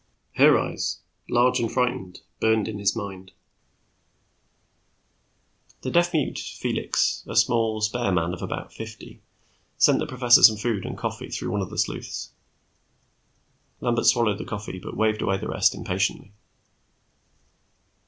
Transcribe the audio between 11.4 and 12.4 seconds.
one of the sleuths.